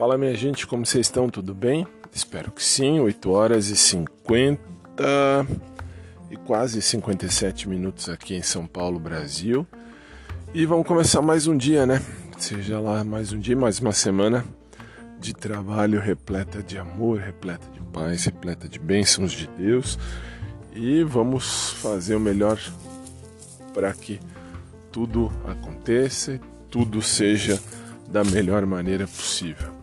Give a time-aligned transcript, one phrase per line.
[0.00, 1.28] Fala minha gente, como vocês estão?
[1.28, 1.86] Tudo bem?
[2.10, 2.98] Espero que sim.
[3.00, 4.58] 8 horas e 50
[6.30, 9.66] e quase 57 minutos aqui em São Paulo, Brasil.
[10.54, 12.00] E vamos começar mais um dia, né?
[12.38, 14.42] Seja lá mais um dia, mais uma semana
[15.18, 19.98] de trabalho repleta de amor, repleta de paz, repleta de bênçãos de Deus.
[20.74, 22.58] E vamos fazer o melhor
[23.74, 24.18] para que
[24.90, 26.40] tudo aconteça,
[26.70, 27.60] tudo seja
[28.08, 29.78] da melhor maneira possível.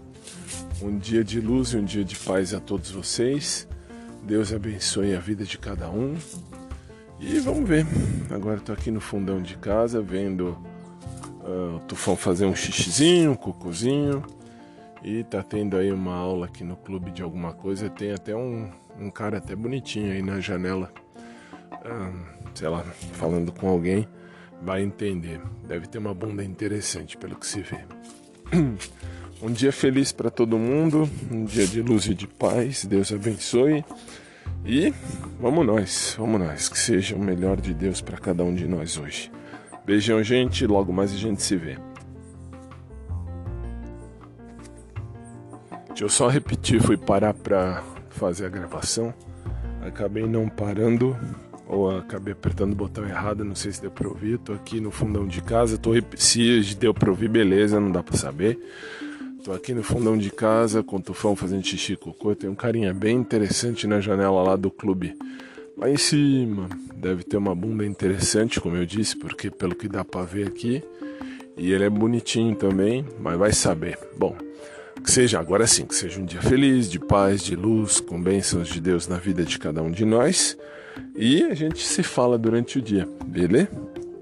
[0.80, 3.68] Um dia de luz e um dia de paz a todos vocês.
[4.22, 6.16] Deus abençoe a vida de cada um.
[7.20, 7.84] E vamos ver.
[8.30, 10.56] Agora estou aqui no fundão de casa vendo
[11.42, 14.24] uh, o Tufão fazer um xixizinho, um cocôzinho.
[15.04, 17.90] E tá tendo aí uma aula aqui no clube de alguma coisa.
[17.90, 18.70] Tem até um,
[19.00, 20.92] um cara até bonitinho aí na janela.
[21.72, 22.20] Uh,
[22.54, 22.84] sei lá,
[23.14, 24.08] falando com alguém.
[24.62, 25.42] Vai entender.
[25.68, 27.80] Deve ter uma bunda interessante pelo que se vê.
[29.40, 32.86] Um dia feliz para todo mundo, um dia de luz e de paz.
[32.86, 33.86] Deus abençoe.
[34.66, 34.92] E
[35.40, 38.98] vamos nós, vamos nós, que seja o melhor de Deus para cada um de nós
[38.98, 39.32] hoje.
[39.86, 41.78] Beijão, gente, logo mais a gente se vê.
[45.90, 49.14] Deixa eu só repetir, fui parar para fazer a gravação.
[49.82, 51.16] Acabei não parando
[51.68, 54.40] ou acabei apertando o botão errado, não sei se deu para ouvir.
[54.40, 58.18] Tô aqui no fundão de casa, tô se deu para ouvir, beleza, não dá para
[58.18, 58.60] saber.
[59.48, 62.36] Tô aqui no fundão de casa com o tufão fazendo xixi cocô.
[62.36, 65.18] Tem um carinha bem interessante na janela lá do clube.
[65.78, 70.04] Lá em cima deve ter uma bunda interessante, como eu disse, porque pelo que dá
[70.04, 70.84] para ver aqui.
[71.56, 73.98] E ele é bonitinho também, mas vai saber.
[74.18, 74.36] Bom,
[75.02, 78.68] que seja agora sim, que seja um dia feliz, de paz, de luz, com bênçãos
[78.68, 80.58] de Deus na vida de cada um de nós.
[81.16, 83.70] E a gente se fala durante o dia, beleza?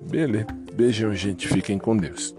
[0.08, 0.46] Beleza.
[0.72, 1.48] Beijão, gente.
[1.48, 2.36] Fiquem com Deus.